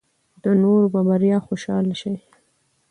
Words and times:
د 0.43 0.45
نورو 0.61 0.85
په 0.93 0.99
بریا 1.07 1.37
خوشحاله 1.47 1.93
شئ. 2.01 2.15